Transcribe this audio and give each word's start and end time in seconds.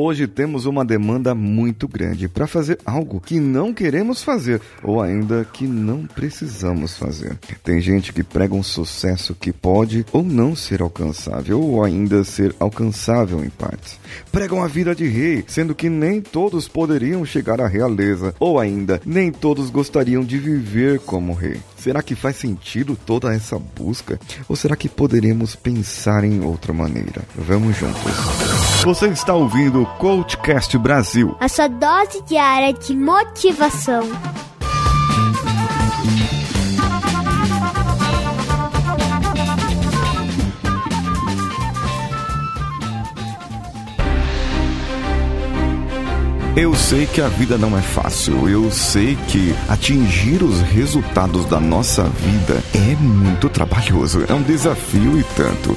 Hoje 0.00 0.28
temos 0.28 0.64
uma 0.64 0.84
demanda 0.84 1.34
muito 1.34 1.88
grande 1.88 2.28
para 2.28 2.46
fazer 2.46 2.78
algo 2.86 3.20
que 3.20 3.40
não 3.40 3.74
queremos 3.74 4.22
fazer 4.22 4.60
ou 4.80 5.02
ainda 5.02 5.44
que 5.44 5.66
não 5.66 6.06
precisamos 6.06 6.96
fazer. 6.96 7.36
Tem 7.64 7.80
gente 7.80 8.12
que 8.12 8.22
prega 8.22 8.54
um 8.54 8.62
sucesso 8.62 9.34
que 9.34 9.52
pode 9.52 10.06
ou 10.12 10.22
não 10.22 10.54
ser 10.54 10.82
alcançável 10.82 11.60
ou 11.60 11.82
ainda 11.82 12.22
ser 12.22 12.54
alcançável 12.60 13.44
em 13.44 13.50
partes. 13.50 13.98
Pregam 14.30 14.62
a 14.62 14.68
vida 14.68 14.94
de 14.94 15.08
rei, 15.08 15.42
sendo 15.48 15.74
que 15.74 15.88
nem 15.88 16.20
todos 16.20 16.68
poderiam 16.68 17.24
chegar 17.24 17.60
à 17.60 17.66
realeza 17.66 18.32
ou 18.38 18.60
ainda 18.60 19.02
nem 19.04 19.32
todos 19.32 19.68
gostariam 19.68 20.22
de 20.22 20.38
viver 20.38 21.00
como 21.00 21.32
rei. 21.32 21.60
Será 21.76 22.04
que 22.04 22.14
faz 22.14 22.36
sentido 22.36 22.96
toda 23.04 23.34
essa 23.34 23.58
busca? 23.58 24.20
Ou 24.48 24.54
será 24.54 24.76
que 24.76 24.88
poderemos 24.88 25.56
pensar 25.56 26.22
em 26.22 26.40
outra 26.44 26.72
maneira? 26.72 27.24
Vamos 27.34 27.76
juntos. 27.76 28.57
Você 28.84 29.08
está 29.08 29.34
ouvindo 29.34 29.82
o 29.82 29.86
Coachcast 29.86 30.78
Brasil. 30.78 31.36
A 31.40 31.48
sua 31.48 31.68
dose 31.68 32.22
diária 32.22 32.72
de 32.72 32.96
motivação. 32.96 34.02
Eu 46.56 46.74
sei 46.74 47.06
que 47.06 47.20
a 47.20 47.28
vida 47.28 47.58
não 47.58 47.76
é 47.76 47.82
fácil. 47.82 48.48
Eu 48.48 48.70
sei 48.70 49.16
que 49.28 49.54
atingir 49.68 50.42
os 50.42 50.60
resultados 50.60 51.44
da 51.44 51.60
nossa 51.60 52.04
vida 52.04 52.62
é 52.74 52.96
muito 52.96 53.48
trabalhoso. 53.48 54.24
É 54.28 54.32
um 54.32 54.42
desafio 54.42 55.18
e 55.18 55.24
tanto. 55.36 55.76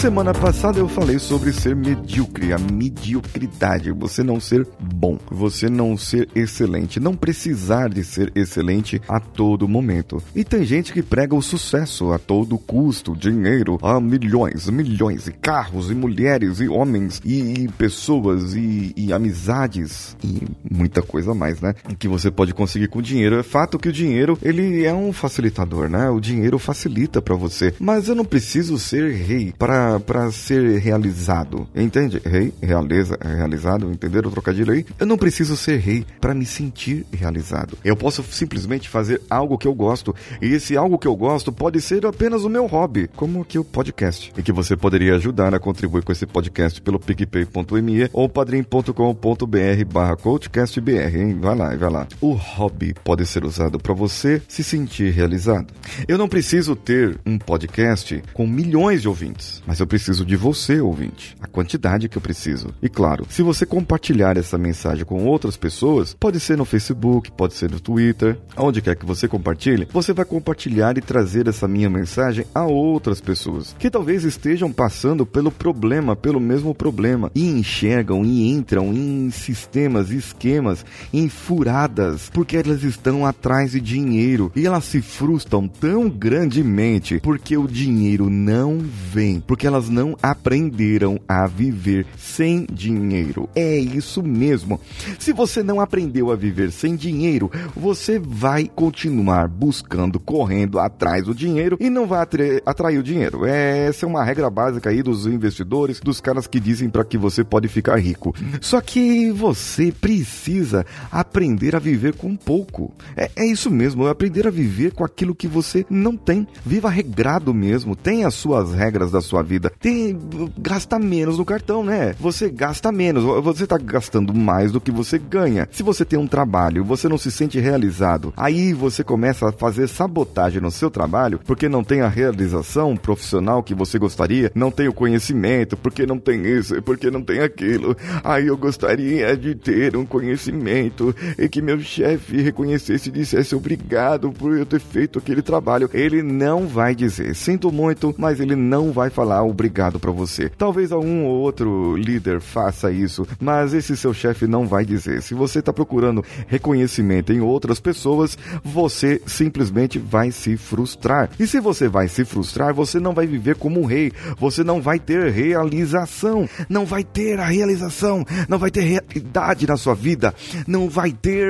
Semana 0.00 0.32
passada 0.32 0.78
eu 0.78 0.88
falei 0.88 1.18
sobre 1.18 1.52
ser 1.52 1.76
medíocre, 1.76 2.54
a 2.54 2.58
mediocridade, 2.58 3.92
você 3.92 4.22
não 4.22 4.40
ser 4.40 4.66
bom, 4.80 5.18
você 5.30 5.68
não 5.68 5.94
ser 5.94 6.26
excelente, 6.34 6.98
não 6.98 7.14
precisar 7.14 7.90
de 7.90 8.02
ser 8.02 8.32
excelente 8.34 8.98
a 9.06 9.20
todo 9.20 9.68
momento. 9.68 10.22
E 10.34 10.42
tem 10.42 10.64
gente 10.64 10.94
que 10.94 11.02
prega 11.02 11.34
o 11.34 11.42
sucesso 11.42 12.12
a 12.12 12.18
todo 12.18 12.56
custo, 12.56 13.14
dinheiro, 13.14 13.78
a 13.82 14.00
milhões, 14.00 14.70
milhões, 14.70 15.26
e 15.26 15.32
carros, 15.32 15.90
e 15.90 15.94
mulheres, 15.94 16.60
e 16.60 16.68
homens, 16.68 17.20
e, 17.22 17.64
e 17.64 17.68
pessoas, 17.68 18.54
e, 18.54 18.94
e 18.96 19.12
amizades, 19.12 20.16
e 20.24 20.44
muita 20.70 21.02
coisa 21.02 21.34
mais, 21.34 21.60
né? 21.60 21.74
Que 21.98 22.08
você 22.08 22.30
pode 22.30 22.54
conseguir 22.54 22.88
com 22.88 23.02
dinheiro. 23.02 23.38
É 23.38 23.42
fato 23.42 23.78
que 23.78 23.90
o 23.90 23.92
dinheiro, 23.92 24.38
ele 24.40 24.82
é 24.82 24.94
um 24.94 25.12
facilitador, 25.12 25.90
né? 25.90 26.08
O 26.08 26.20
dinheiro 26.20 26.58
facilita 26.58 27.20
para 27.20 27.34
você. 27.34 27.74
Mas 27.78 28.08
eu 28.08 28.14
não 28.14 28.24
preciso 28.24 28.78
ser 28.78 29.12
rei 29.12 29.52
para 29.58 29.89
para 29.98 30.30
ser 30.30 30.78
realizado. 30.78 31.66
Entende? 31.74 32.20
Rei, 32.24 32.52
realiza, 32.62 33.18
realizado, 33.20 33.90
entenderam 33.90 34.28
o 34.28 34.32
trocadilho 34.32 34.72
aí? 34.72 34.84
Eu 34.98 35.06
não 35.06 35.16
preciso 35.18 35.56
ser 35.56 35.78
rei 35.78 36.04
para 36.20 36.34
me 36.34 36.44
sentir 36.44 37.06
realizado. 37.12 37.76
Eu 37.84 37.96
posso 37.96 38.22
simplesmente 38.22 38.88
fazer 38.88 39.20
algo 39.28 39.58
que 39.58 39.66
eu 39.66 39.74
gosto. 39.74 40.14
E 40.40 40.46
esse 40.46 40.76
algo 40.76 40.98
que 40.98 41.08
eu 41.08 41.16
gosto 41.16 41.50
pode 41.50 41.80
ser 41.80 42.04
apenas 42.06 42.44
o 42.44 42.48
meu 42.48 42.66
hobby, 42.66 43.08
como 43.16 43.40
aqui 43.40 43.58
o 43.58 43.64
podcast. 43.64 44.32
E 44.36 44.42
que 44.42 44.52
você 44.52 44.76
poderia 44.76 45.14
ajudar 45.16 45.54
a 45.54 45.58
contribuir 45.58 46.04
com 46.04 46.12
esse 46.12 46.26
podcast 46.26 46.80
pelo 46.82 47.00
picpay.me 47.00 48.10
ou 48.12 48.28
padrim.com.br 48.28 49.84
barra 49.90 50.16
coachcastbr, 50.16 51.16
hein? 51.16 51.38
Vai 51.40 51.56
lá, 51.56 51.74
vai 51.74 51.90
lá. 51.90 52.06
O 52.20 52.32
hobby 52.32 52.94
pode 53.04 53.26
ser 53.26 53.44
usado 53.44 53.78
para 53.78 53.94
você 53.94 54.42
se 54.46 54.62
sentir 54.62 55.12
realizado. 55.12 55.72
Eu 56.06 56.18
não 56.18 56.28
preciso 56.28 56.76
ter 56.76 57.18
um 57.24 57.38
podcast 57.38 58.22
com 58.34 58.46
milhões 58.46 59.02
de 59.02 59.08
ouvintes, 59.08 59.62
mas 59.66 59.79
eu 59.80 59.86
preciso 59.86 60.24
de 60.24 60.36
você, 60.36 60.80
ouvinte. 60.80 61.36
A 61.40 61.46
quantidade 61.46 62.08
que 62.08 62.16
eu 62.16 62.22
preciso. 62.22 62.68
E 62.82 62.88
claro, 62.88 63.26
se 63.28 63.42
você 63.42 63.66
compartilhar 63.66 64.36
essa 64.36 64.58
mensagem 64.58 65.04
com 65.04 65.24
outras 65.24 65.56
pessoas, 65.56 66.14
pode 66.18 66.38
ser 66.40 66.56
no 66.56 66.64
Facebook, 66.64 67.30
pode 67.32 67.54
ser 67.54 67.70
no 67.70 67.80
Twitter, 67.80 68.38
onde 68.56 68.82
quer 68.82 68.96
que 68.96 69.06
você 69.06 69.26
compartilhe, 69.26 69.88
você 69.92 70.12
vai 70.12 70.24
compartilhar 70.24 70.96
e 70.96 71.00
trazer 71.00 71.48
essa 71.48 71.66
minha 71.66 71.90
mensagem 71.90 72.44
a 72.54 72.64
outras 72.64 73.20
pessoas 73.20 73.74
que 73.78 73.90
talvez 73.90 74.24
estejam 74.24 74.72
passando 74.72 75.24
pelo 75.24 75.50
problema, 75.50 76.14
pelo 76.14 76.40
mesmo 76.40 76.74
problema, 76.74 77.30
e 77.34 77.48
enxergam 77.48 78.24
e 78.24 78.50
entram 78.50 78.92
em 78.92 79.30
sistemas, 79.30 80.10
esquemas, 80.10 80.84
em 81.12 81.28
furadas, 81.28 82.30
porque 82.32 82.56
elas 82.56 82.82
estão 82.82 83.24
atrás 83.26 83.72
de 83.72 83.80
dinheiro 83.80 84.52
e 84.54 84.66
elas 84.66 84.84
se 84.84 85.00
frustram 85.00 85.66
tão 85.66 86.08
grandemente 86.08 87.20
porque 87.20 87.56
o 87.56 87.66
dinheiro 87.66 88.28
não 88.28 88.78
vem, 88.78 89.40
porque 89.40 89.66
elas 89.70 89.88
não 89.88 90.16
aprenderam 90.22 91.20
a 91.28 91.46
viver 91.46 92.06
sem 92.18 92.66
dinheiro. 92.70 93.48
É 93.54 93.78
isso 93.78 94.22
mesmo. 94.22 94.80
Se 95.18 95.32
você 95.32 95.62
não 95.62 95.80
aprendeu 95.80 96.30
a 96.30 96.36
viver 96.36 96.72
sem 96.72 96.96
dinheiro, 96.96 97.50
você 97.74 98.18
vai 98.18 98.66
continuar 98.66 99.48
buscando, 99.48 100.18
correndo 100.18 100.78
atrás 100.78 101.24
do 101.24 101.34
dinheiro 101.34 101.76
e 101.80 101.88
não 101.88 102.06
vai 102.06 102.26
atrair 102.66 102.98
o 102.98 103.02
dinheiro. 103.02 103.46
Essa 103.46 104.04
é 104.04 104.08
uma 104.08 104.24
regra 104.24 104.50
básica 104.50 104.90
aí 104.90 105.02
dos 105.02 105.26
investidores, 105.26 106.00
dos 106.00 106.20
caras 106.20 106.46
que 106.46 106.58
dizem 106.58 106.90
para 106.90 107.04
que 107.04 107.16
você 107.16 107.44
pode 107.44 107.68
ficar 107.68 107.96
rico. 107.96 108.34
Só 108.60 108.80
que 108.80 109.30
você 109.30 109.92
precisa 109.92 110.84
aprender 111.10 111.76
a 111.76 111.78
viver 111.78 112.14
com 112.14 112.34
pouco. 112.34 112.92
É, 113.16 113.30
é 113.36 113.46
isso 113.46 113.70
mesmo, 113.70 114.06
é 114.06 114.10
aprender 114.10 114.46
a 114.46 114.50
viver 114.50 114.92
com 114.92 115.04
aquilo 115.04 115.34
que 115.34 115.46
você 115.46 115.86
não 115.88 116.16
tem. 116.16 116.46
Viva 116.64 116.90
regrado 116.90 117.54
mesmo, 117.54 117.94
tenha 117.94 118.26
as 118.26 118.34
suas 118.34 118.74
regras 118.74 119.12
da 119.12 119.20
sua 119.20 119.42
vida 119.42 119.59
vida. 119.60 119.72
Tem 119.78 120.18
gasta 120.58 120.98
menos 120.98 121.38
no 121.38 121.44
cartão, 121.44 121.84
né? 121.84 122.14
Você 122.18 122.48
gasta 122.48 122.90
menos, 122.90 123.22
você 123.44 123.66
tá 123.66 123.76
gastando 123.76 124.34
mais 124.34 124.72
do 124.72 124.80
que 124.80 124.90
você 124.90 125.18
ganha. 125.18 125.68
Se 125.70 125.82
você 125.82 126.04
tem 126.04 126.18
um 126.18 126.26
trabalho, 126.26 126.84
você 126.84 127.08
não 127.08 127.18
se 127.18 127.30
sente 127.30 127.60
realizado, 127.60 128.32
aí 128.36 128.72
você 128.72 129.04
começa 129.04 129.48
a 129.48 129.52
fazer 129.52 129.88
sabotagem 129.88 130.60
no 130.60 130.70
seu 130.70 130.90
trabalho 130.90 131.40
porque 131.44 131.68
não 131.68 131.84
tem 131.84 132.00
a 132.00 132.08
realização 132.08 132.96
profissional 132.96 133.62
que 133.62 133.74
você 133.74 133.98
gostaria, 133.98 134.50
não 134.54 134.70
tem 134.70 134.88
o 134.88 134.92
conhecimento, 134.92 135.76
porque 135.76 136.06
não 136.06 136.18
tem 136.18 136.46
isso, 136.46 136.80
porque 136.82 137.10
não 137.10 137.22
tem 137.22 137.40
aquilo. 137.40 137.96
Aí 138.24 138.46
eu 138.46 138.56
gostaria 138.56 139.36
de 139.36 139.54
ter 139.54 139.96
um 139.96 140.06
conhecimento 140.06 141.14
e 141.38 141.48
que 141.48 141.60
meu 141.60 141.80
chefe 141.80 142.40
reconhecesse 142.40 143.08
e 143.08 143.12
dissesse 143.12 143.54
obrigado 143.54 144.32
por 144.32 144.56
eu 144.56 144.64
ter 144.64 144.80
feito 144.80 145.18
aquele 145.18 145.42
trabalho. 145.42 145.90
Ele 145.92 146.22
não 146.22 146.66
vai 146.66 146.94
dizer, 146.94 147.34
sinto 147.34 147.72
muito, 147.72 148.14
mas 148.16 148.40
ele 148.40 148.56
não 148.56 148.92
vai 148.92 149.10
falar 149.10 149.42
obrigado 149.50 149.98
para 149.98 150.10
você. 150.10 150.48
Talvez 150.48 150.92
algum 150.92 151.24
ou 151.24 151.40
outro 151.40 151.96
líder 151.96 152.40
faça 152.40 152.90
isso, 152.90 153.26
mas 153.40 153.74
esse 153.74 153.96
seu 153.96 154.14
chefe 154.14 154.46
não 154.46 154.66
vai 154.66 154.84
dizer. 154.84 155.22
Se 155.22 155.34
você 155.34 155.58
está 155.58 155.72
procurando 155.72 156.24
reconhecimento 156.46 157.32
em 157.32 157.40
outras 157.40 157.80
pessoas, 157.80 158.38
você 158.64 159.20
simplesmente 159.26 159.98
vai 159.98 160.30
se 160.30 160.56
frustrar. 160.56 161.30
E 161.38 161.46
se 161.46 161.60
você 161.60 161.88
vai 161.88 162.08
se 162.08 162.24
frustrar, 162.24 162.74
você 162.74 162.98
não 162.98 163.12
vai 163.12 163.26
viver 163.26 163.56
como 163.56 163.80
um 163.80 163.86
rei. 163.86 164.12
Você 164.38 164.64
não 164.64 164.80
vai 164.80 164.98
ter 164.98 165.30
realização. 165.30 166.48
Não 166.68 166.86
vai 166.86 167.04
ter 167.04 167.38
a 167.38 167.46
realização. 167.46 168.24
Não 168.48 168.58
vai 168.58 168.70
ter 168.70 168.82
realidade 168.82 169.66
na 169.66 169.76
sua 169.76 169.94
vida. 169.94 170.34
Não 170.66 170.88
vai 170.88 171.12
ter 171.12 171.46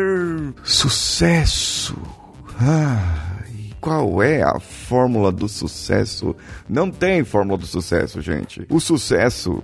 sucesso. 0.64 1.97
Ah. 2.61 3.39
Qual 3.80 4.22
é 4.22 4.42
a 4.42 4.60
fórmula 4.60 5.32
do 5.32 5.48
sucesso? 5.48 6.36
Não 6.68 6.90
tem 6.90 7.24
fórmula 7.24 7.58
do 7.58 7.66
sucesso, 7.66 8.20
gente. 8.20 8.66
O 8.68 8.78
sucesso, 8.78 9.62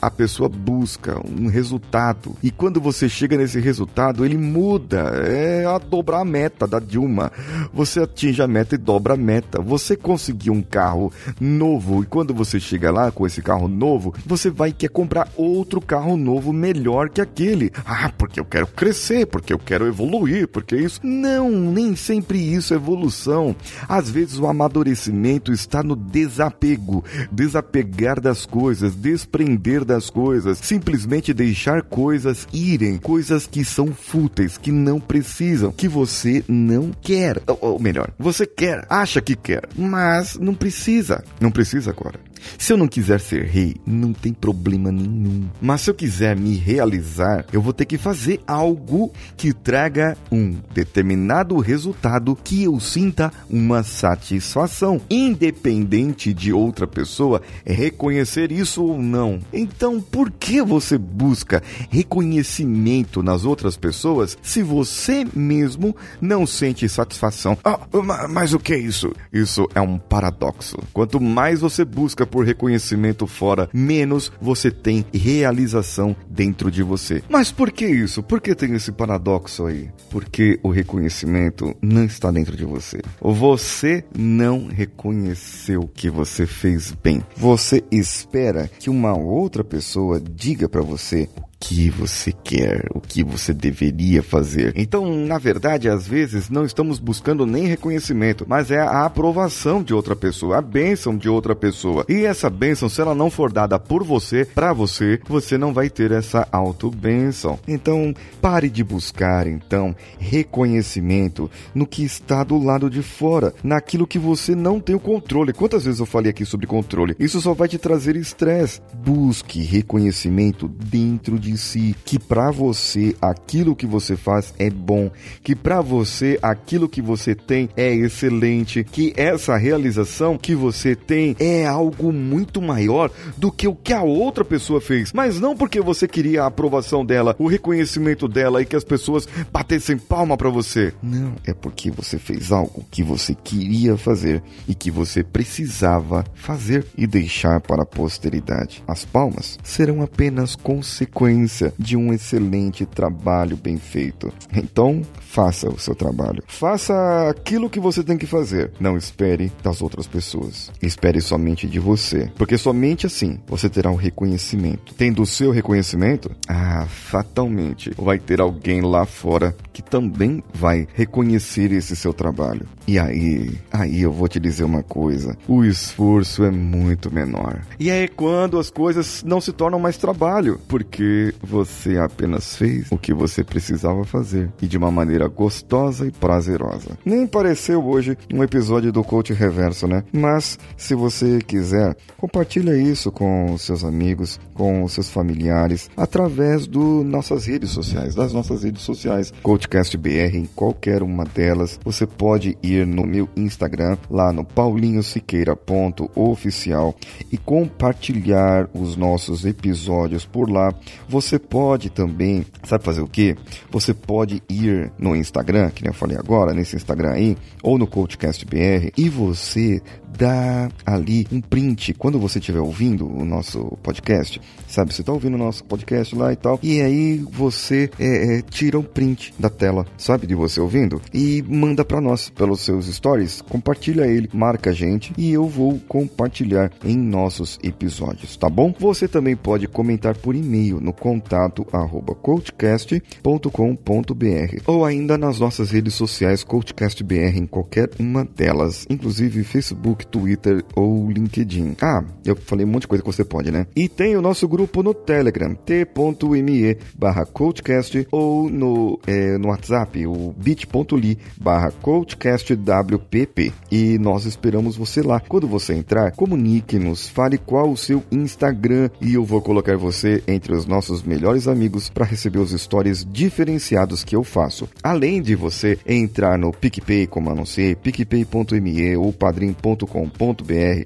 a 0.00 0.10
pessoa 0.10 0.48
busca 0.48 1.20
um 1.28 1.48
resultado. 1.48 2.34
E 2.42 2.50
quando 2.50 2.80
você 2.80 3.08
chega 3.08 3.36
nesse 3.36 3.60
resultado, 3.60 4.24
ele 4.24 4.38
muda. 4.38 4.98
É 5.26 5.66
a 5.66 5.78
dobrar 5.78 6.20
a 6.20 6.24
meta 6.24 6.66
da 6.66 6.78
Dilma. 6.78 7.30
Você 7.72 8.00
atinge 8.00 8.40
a 8.40 8.48
meta 8.48 8.74
e 8.74 8.78
dobra 8.78 9.14
a 9.14 9.16
meta. 9.16 9.60
Você 9.60 9.96
conseguiu 9.96 10.52
um 10.52 10.62
carro 10.62 11.12
novo 11.40 12.02
e 12.02 12.06
quando 12.06 12.32
você 12.32 12.58
chega 12.58 12.90
lá 12.90 13.10
com 13.10 13.26
esse 13.26 13.42
carro 13.42 13.68
novo, 13.68 14.14
você 14.24 14.50
vai 14.50 14.72
querer 14.72 14.92
comprar 14.92 15.28
outro 15.36 15.80
carro 15.80 16.16
novo 16.16 16.52
melhor 16.52 17.10
que 17.10 17.20
aquele. 17.20 17.70
Ah, 17.84 18.10
porque 18.16 18.40
eu 18.40 18.44
quero 18.44 18.66
crescer, 18.66 19.26
porque 19.26 19.52
eu 19.52 19.58
quero 19.58 19.86
evoluir, 19.86 20.48
porque 20.48 20.76
isso. 20.76 21.00
Não, 21.02 21.50
nem 21.50 21.94
sempre 21.94 22.38
isso 22.38 22.72
é 22.72 22.76
evolução. 22.76 23.54
Às 23.88 24.10
vezes 24.10 24.38
o 24.38 24.46
amadurecimento 24.46 25.52
está 25.52 25.82
no 25.82 25.96
desapego, 25.96 27.04
desapegar 27.30 28.20
das 28.20 28.46
coisas, 28.46 28.94
desprender 28.94 29.84
das 29.84 30.10
coisas, 30.10 30.58
simplesmente 30.58 31.32
deixar 31.32 31.82
coisas 31.82 32.46
irem, 32.52 32.98
coisas 32.98 33.46
que 33.46 33.64
são 33.64 33.88
fúteis, 33.88 34.58
que 34.58 34.72
não 34.72 35.00
precisam, 35.00 35.72
que 35.72 35.88
você 35.88 36.44
não 36.48 36.90
quer. 37.00 37.42
Ou, 37.46 37.58
ou 37.60 37.78
melhor, 37.78 38.10
você 38.18 38.46
quer, 38.46 38.86
acha 38.88 39.20
que 39.20 39.36
quer, 39.36 39.68
mas 39.76 40.36
não 40.36 40.54
precisa. 40.54 41.24
Não 41.40 41.50
precisa 41.50 41.90
agora. 41.90 42.27
Se 42.58 42.72
eu 42.72 42.76
não 42.76 42.88
quiser 42.88 43.20
ser 43.20 43.44
rei, 43.44 43.76
não 43.86 44.12
tem 44.12 44.32
problema 44.32 44.90
nenhum. 44.90 45.48
Mas 45.60 45.82
se 45.82 45.90
eu 45.90 45.94
quiser 45.94 46.36
me 46.36 46.56
realizar, 46.56 47.44
eu 47.52 47.60
vou 47.60 47.72
ter 47.72 47.84
que 47.84 47.98
fazer 47.98 48.40
algo 48.46 49.12
que 49.36 49.52
traga 49.52 50.16
um 50.30 50.56
determinado 50.72 51.58
resultado 51.58 52.36
que 52.42 52.64
eu 52.64 52.78
sinta 52.80 53.32
uma 53.48 53.82
satisfação, 53.82 55.00
independente 55.10 56.32
de 56.32 56.52
outra 56.52 56.86
pessoa 56.86 57.42
reconhecer 57.64 58.52
isso 58.52 58.82
ou 58.82 59.00
não. 59.00 59.40
Então, 59.52 60.00
por 60.00 60.30
que 60.30 60.62
você 60.62 60.98
busca 60.98 61.62
reconhecimento 61.90 63.22
nas 63.22 63.44
outras 63.44 63.76
pessoas 63.76 64.36
se 64.42 64.62
você 64.62 65.26
mesmo 65.34 65.96
não 66.20 66.46
sente 66.46 66.88
satisfação? 66.88 67.56
Ah, 67.64 67.80
mas 68.28 68.52
o 68.52 68.58
que 68.58 68.72
é 68.72 68.78
isso? 68.78 69.12
Isso 69.32 69.68
é 69.74 69.80
um 69.80 69.98
paradoxo. 69.98 70.76
Quanto 70.92 71.20
mais 71.20 71.60
você 71.60 71.84
busca 71.84 72.26
por 72.28 72.44
reconhecimento 72.44 73.26
fora, 73.26 73.68
menos 73.72 74.30
você 74.40 74.70
tem 74.70 75.04
realização 75.12 76.14
dentro 76.28 76.70
de 76.70 76.82
você. 76.82 77.22
Mas 77.28 77.50
por 77.50 77.72
que 77.72 77.86
isso? 77.86 78.22
Por 78.22 78.40
que 78.40 78.54
tem 78.54 78.74
esse 78.74 78.92
paradoxo 78.92 79.66
aí? 79.66 79.88
Porque 80.10 80.58
o 80.62 80.70
reconhecimento 80.70 81.74
não 81.82 82.04
está 82.04 82.30
dentro 82.30 82.56
de 82.56 82.64
você. 82.64 83.00
Você 83.20 84.04
não 84.16 84.68
reconheceu 84.68 85.88
que 85.94 86.10
você 86.10 86.46
fez 86.46 86.92
bem. 87.02 87.22
Você 87.36 87.82
espera 87.90 88.70
que 88.78 88.90
uma 88.90 89.16
outra 89.16 89.64
pessoa 89.64 90.20
diga 90.20 90.68
para 90.68 90.82
você 90.82 91.28
que 91.60 91.90
você 91.90 92.32
quer, 92.32 92.86
o 92.94 93.00
que 93.00 93.24
você 93.24 93.52
deveria 93.52 94.22
fazer. 94.22 94.72
Então, 94.76 95.12
na 95.26 95.38
verdade, 95.38 95.88
às 95.88 96.06
vezes 96.06 96.48
não 96.48 96.64
estamos 96.64 96.98
buscando 96.98 97.44
nem 97.44 97.66
reconhecimento, 97.66 98.44
mas 98.48 98.70
é 98.70 98.78
a 98.78 99.04
aprovação 99.04 99.82
de 99.82 99.92
outra 99.92 100.14
pessoa, 100.14 100.58
a 100.58 100.62
bênção 100.62 101.16
de 101.16 101.28
outra 101.28 101.54
pessoa. 101.54 102.04
E 102.08 102.24
essa 102.24 102.48
bênção, 102.48 102.88
se 102.88 103.00
ela 103.00 103.14
não 103.14 103.30
for 103.30 103.52
dada 103.52 103.78
por 103.78 104.04
você, 104.04 104.44
para 104.44 104.72
você, 104.72 105.20
você 105.28 105.58
não 105.58 105.72
vai 105.72 105.90
ter 105.90 106.12
essa 106.12 106.46
auto-bênção. 106.52 107.58
Então, 107.66 108.14
pare 108.40 108.70
de 108.70 108.84
buscar, 108.84 109.46
então, 109.46 109.94
reconhecimento 110.18 111.50
no 111.74 111.86
que 111.86 112.04
está 112.04 112.44
do 112.44 112.58
lado 112.58 112.88
de 112.88 113.02
fora, 113.02 113.52
naquilo 113.62 114.06
que 114.06 114.18
você 114.18 114.54
não 114.54 114.80
tem 114.80 114.94
o 114.94 115.00
controle. 115.00 115.52
Quantas 115.52 115.84
vezes 115.84 116.00
eu 116.00 116.06
falei 116.06 116.30
aqui 116.30 116.44
sobre 116.44 116.66
controle? 116.66 117.16
Isso 117.18 117.40
só 117.40 117.52
vai 117.52 117.68
te 117.68 117.78
trazer 117.78 118.16
estresse. 118.16 118.80
Busque 118.94 119.62
reconhecimento 119.62 120.68
dentro 120.68 121.38
de 121.38 121.47
de 121.48 121.56
si, 121.56 121.96
que 122.04 122.18
para 122.18 122.50
você 122.50 123.16
aquilo 123.20 123.74
que 123.74 123.86
você 123.86 124.16
faz 124.16 124.52
é 124.58 124.68
bom, 124.68 125.10
que 125.42 125.56
para 125.56 125.80
você 125.80 126.38
aquilo 126.42 126.88
que 126.88 127.00
você 127.00 127.34
tem 127.34 127.70
é 127.76 127.94
excelente, 127.94 128.84
que 128.84 129.12
essa 129.16 129.56
realização 129.56 130.36
que 130.36 130.54
você 130.54 130.94
tem 130.94 131.34
é 131.38 131.66
algo 131.66 132.12
muito 132.12 132.60
maior 132.60 133.10
do 133.36 133.50
que 133.50 133.66
o 133.66 133.74
que 133.74 133.92
a 133.92 134.02
outra 134.02 134.44
pessoa 134.44 134.80
fez, 134.80 135.12
mas 135.12 135.40
não 135.40 135.56
porque 135.56 135.80
você 135.80 136.06
queria 136.06 136.42
a 136.42 136.46
aprovação 136.46 137.04
dela, 137.04 137.34
o 137.38 137.46
reconhecimento 137.46 138.28
dela 138.28 138.60
e 138.60 138.66
que 138.66 138.76
as 138.76 138.84
pessoas 138.84 139.26
batessem 139.50 139.96
palma 139.96 140.36
para 140.36 140.50
você. 140.50 140.92
Não, 141.02 141.34
é 141.46 141.54
porque 141.54 141.90
você 141.90 142.18
fez 142.18 142.52
algo 142.52 142.84
que 142.90 143.02
você 143.02 143.34
queria 143.34 143.96
fazer 143.96 144.42
e 144.66 144.74
que 144.74 144.90
você 144.90 145.22
precisava 145.22 146.24
fazer 146.34 146.86
e 146.96 147.06
deixar 147.06 147.60
para 147.60 147.82
a 147.82 147.86
posteridade. 147.86 148.82
As 148.86 149.04
palmas 149.04 149.58
serão 149.62 150.02
apenas 150.02 150.54
consequências 150.54 151.37
de 151.78 151.96
um 151.96 152.12
excelente 152.12 152.86
trabalho 152.86 153.56
bem 153.56 153.76
feito. 153.76 154.32
Então, 154.54 155.02
faça 155.20 155.68
o 155.68 155.78
seu 155.78 155.94
trabalho. 155.94 156.42
Faça 156.46 157.28
aquilo 157.28 157.70
que 157.70 157.78
você 157.78 158.02
tem 158.02 158.16
que 158.16 158.26
fazer. 158.26 158.72
Não 158.80 158.96
espere 158.96 159.52
das 159.62 159.82
outras 159.82 160.06
pessoas. 160.06 160.70
Espere 160.82 161.20
somente 161.20 161.66
de 161.66 161.78
você. 161.78 162.30
Porque 162.36 162.56
somente 162.56 163.06
assim 163.06 163.38
você 163.46 163.68
terá 163.68 163.90
o 163.90 163.94
um 163.94 163.96
reconhecimento. 163.96 164.94
Tendo 164.94 165.22
o 165.22 165.26
seu 165.26 165.50
reconhecimento, 165.50 166.30
ah, 166.48 166.86
fatalmente 166.88 167.92
vai 167.96 168.18
ter 168.18 168.40
alguém 168.40 168.80
lá 168.80 169.04
fora 169.04 169.54
que 169.72 169.82
também 169.82 170.42
vai 170.52 170.88
reconhecer 170.94 171.72
esse 171.72 171.94
seu 171.94 172.12
trabalho. 172.12 172.66
E 172.86 172.98
aí, 172.98 173.58
aí 173.70 174.00
eu 174.00 174.10
vou 174.10 174.26
te 174.26 174.40
dizer 174.40 174.64
uma 174.64 174.82
coisa: 174.82 175.36
o 175.46 175.64
esforço 175.64 176.42
é 176.42 176.50
muito 176.50 177.12
menor. 177.12 177.60
E 177.78 177.90
é 177.90 178.08
quando 178.08 178.58
as 178.58 178.70
coisas 178.70 179.22
não 179.22 179.40
se 179.40 179.52
tornam 179.52 179.78
mais 179.78 179.96
trabalho, 179.96 180.58
porque 180.66 181.27
você 181.42 181.98
apenas 181.98 182.56
fez 182.56 182.86
o 182.90 182.98
que 182.98 183.12
você 183.12 183.44
precisava 183.44 184.04
fazer 184.04 184.50
e 184.60 184.66
de 184.66 184.76
uma 184.76 184.90
maneira 184.90 185.28
gostosa 185.28 186.06
e 186.06 186.10
prazerosa. 186.10 186.98
Nem 187.04 187.26
pareceu 187.26 187.84
hoje 187.84 188.16
um 188.32 188.42
episódio 188.42 188.92
do 188.92 189.04
Coach 189.04 189.32
Reverso, 189.32 189.86
né? 189.86 190.04
Mas 190.12 190.58
se 190.76 190.94
você 190.94 191.38
quiser, 191.40 191.96
compartilha 192.16 192.76
isso 192.76 193.10
com 193.10 193.56
seus 193.58 193.84
amigos, 193.84 194.38
com 194.54 194.86
seus 194.88 195.10
familiares, 195.10 195.90
através 195.96 196.66
das 196.66 197.04
nossas 197.04 197.46
redes 197.46 197.70
sociais, 197.70 198.14
das 198.14 198.32
nossas 198.32 198.62
redes 198.62 198.82
sociais, 198.82 199.32
Coachcast 199.42 199.96
BR 199.96 200.34
em 200.34 200.46
qualquer 200.46 201.02
uma 201.02 201.24
delas. 201.24 201.80
Você 201.84 202.06
pode 202.06 202.56
ir 202.62 202.86
no 202.86 203.06
meu 203.06 203.28
Instagram, 203.36 203.98
lá 204.10 204.32
no 204.32 204.44
paulinhosiqueira.oficial 204.44 206.94
e 207.30 207.36
compartilhar 207.36 208.68
os 208.74 208.96
nossos 208.96 209.44
episódios 209.44 210.24
por 210.24 210.50
lá. 210.50 210.72
Você 211.08 211.17
pode 211.38 211.90
também, 211.90 212.46
sabe 212.62 212.84
fazer 212.84 213.00
o 213.00 213.08
que? 213.08 213.36
Você 213.70 213.92
pode 213.92 214.42
ir 214.48 214.92
no 214.98 215.16
Instagram, 215.16 215.70
que 215.70 215.82
nem 215.82 215.90
eu 215.90 215.94
falei 215.94 216.16
agora, 216.16 216.52
nesse 216.52 216.76
Instagram 216.76 217.10
aí, 217.10 217.36
ou 217.62 217.78
no 217.78 217.86
CoachCastBR, 217.86 218.92
e 218.96 219.08
você 219.08 219.82
dá 220.16 220.68
ali 220.86 221.26
um 221.30 221.40
print 221.40 221.92
quando 221.94 222.18
você 222.18 222.38
estiver 222.38 222.60
ouvindo 222.60 223.06
o 223.06 223.24
nosso 223.24 223.76
podcast, 223.82 224.40
sabe? 224.66 224.92
Você 224.92 225.02
está 225.02 225.12
ouvindo 225.12 225.34
o 225.34 225.38
nosso 225.38 225.64
podcast 225.64 226.14
lá 226.14 226.32
e 226.32 226.36
tal, 226.36 226.58
e 226.62 226.80
aí 226.80 227.18
você 227.30 227.90
é, 227.98 228.38
é, 228.38 228.42
tira 228.42 228.78
um 228.78 228.82
print 228.82 229.34
da 229.38 229.50
tela, 229.50 229.86
sabe? 229.96 230.26
De 230.26 230.34
você 230.34 230.60
ouvindo 230.60 231.00
e 231.12 231.42
manda 231.46 231.84
para 231.84 232.00
nós 232.00 232.30
pelos 232.30 232.60
seus 232.60 232.86
stories, 232.86 233.42
compartilha 233.42 234.06
ele, 234.06 234.28
marca 234.32 234.70
a 234.70 234.72
gente 234.72 235.12
e 235.16 235.32
eu 235.32 235.46
vou 235.46 235.78
compartilhar 235.88 236.70
em 236.84 236.96
nossos 236.96 237.58
episódios, 237.62 238.36
tá 238.36 238.48
bom? 238.48 238.74
Você 238.78 239.08
também 239.08 239.36
pode 239.36 239.66
comentar 239.66 240.16
por 240.16 240.34
e-mail 240.34 240.80
no 240.80 240.92
contato 241.08 241.66
arroba 241.72 242.14
coachcast.com.br 242.14 244.62
ou 244.66 244.84
ainda 244.84 245.16
nas 245.16 245.40
nossas 245.40 245.70
redes 245.70 245.94
sociais 245.94 246.44
coachcastbr 246.44 247.34
em 247.34 247.46
qualquer 247.46 247.88
uma 247.98 248.26
delas, 248.26 248.86
inclusive 248.90 249.42
Facebook, 249.42 250.06
Twitter 250.06 250.62
ou 250.76 251.10
LinkedIn. 251.10 251.76
Ah, 251.80 252.04
eu 252.26 252.36
falei 252.36 252.66
um 252.66 252.68
monte 252.68 252.82
de 252.82 252.88
coisa 252.88 253.02
que 253.02 253.10
você 253.10 253.24
pode, 253.24 253.50
né? 253.50 253.66
E 253.74 253.88
tem 253.88 254.16
o 254.16 254.22
nosso 254.22 254.46
grupo 254.46 254.82
no 254.82 254.92
Telegram, 254.92 255.54
t.me 255.54 256.76
barra 256.98 257.24
coachcast 257.24 258.06
ou 258.12 258.50
no, 258.50 259.00
é, 259.06 259.38
no 259.38 259.48
WhatsApp, 259.48 260.06
o 260.06 260.34
bit.ly 260.36 261.16
barra 261.40 261.70
coachcastwpp. 261.70 263.52
E 263.70 263.98
nós 263.98 264.26
esperamos 264.26 264.76
você 264.76 265.00
lá. 265.00 265.20
Quando 265.20 265.48
você 265.48 265.72
entrar, 265.72 266.12
comunique-nos, 266.12 267.08
fale 267.08 267.38
qual 267.38 267.70
o 267.70 267.76
seu 267.76 268.02
Instagram 268.12 268.90
e 269.00 269.14
eu 269.14 269.24
vou 269.24 269.40
colocar 269.40 269.76
você 269.76 270.22
entre 270.26 270.52
os 270.52 270.66
nossos 270.66 270.97
seus 270.98 271.02
melhores 271.02 271.46
amigos 271.46 271.88
para 271.88 272.04
receber 272.04 272.38
os 272.38 272.50
stories 272.50 273.06
diferenciados 273.08 274.04
que 274.04 274.16
eu 274.16 274.24
faço. 274.24 274.68
Além 274.82 275.22
de 275.22 275.34
você 275.34 275.78
entrar 275.86 276.38
no 276.38 276.52
PicPay, 276.52 277.06
como 277.06 277.30
anunciei, 277.30 277.74
picpay.me 277.74 278.96
ou 278.96 279.12
padrim.com.br 279.12 279.84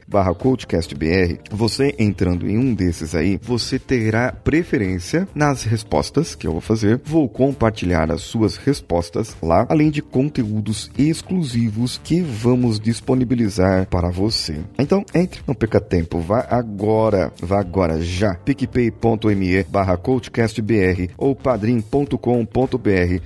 barra 0.07 0.35
coachcastbr, 0.35 1.39
você 1.51 1.95
entrando 1.99 2.49
em 2.49 2.59
um 2.59 2.75
desses 2.75 3.15
aí, 3.15 3.39
você 3.43 3.79
terá 3.79 4.33
preferência 4.33 5.27
nas 5.35 5.63
respostas 5.65 6.35
que 6.35 6.47
eu 6.47 6.53
vou 6.53 6.61
fazer. 6.61 7.01
Vou 7.05 7.29
compartilhar 7.29 8.11
as 8.11 8.23
suas 8.23 8.57
respostas 8.57 9.37
lá, 9.43 9.67
além 9.69 9.91
de 9.91 10.03
conteúdos 10.03 10.91
exclusivos 10.99 12.01
que 12.03 12.21
vamos 12.21 12.79
disponibilizar 12.79 13.87
para 13.87 14.11
você. 14.11 14.61
Então, 14.79 15.05
entre, 15.15 15.41
não 15.47 15.55
perca 15.55 15.81
tempo, 15.81 16.19
vá 16.19 16.47
agora, 16.51 17.33
vá 17.41 17.61
agora 17.61 18.01
já, 18.01 18.35
picpay.me 18.35 19.63
barra 19.65 19.97
coachcastbr 20.03 21.11
ou 21.17 21.35
padrim.com.br 21.35 22.17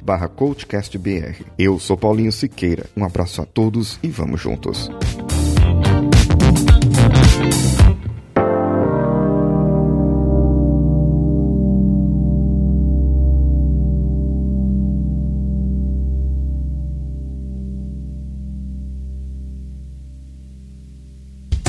barra 0.02 0.28
coachcastbr. 0.28 1.44
Eu 1.58 1.78
sou 1.78 1.96
Paulinho 1.96 2.30
Siqueira, 2.30 2.86
um 2.96 3.04
abraço 3.04 3.42
a 3.42 3.46
todos 3.46 3.98
e 4.02 4.08
vamos 4.08 4.40
juntos. 4.40 4.90